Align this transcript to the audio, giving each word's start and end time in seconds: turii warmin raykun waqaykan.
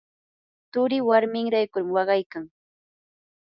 turii 0.71 1.05
warmin 1.09 1.47
raykun 1.57 1.87
waqaykan. 1.95 2.45